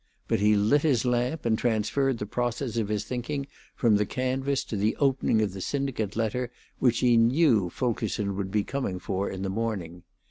[0.27, 4.63] But he lit his lamp and transferred the process of his thinking from the canvas
[4.63, 9.29] to the opening of the syndicate letter which he knew Fulkerson would be coming for
[9.29, 10.01] in the morning.